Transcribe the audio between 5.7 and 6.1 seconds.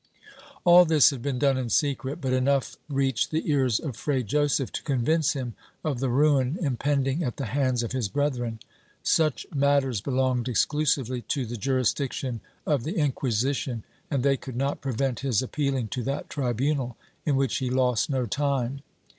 of the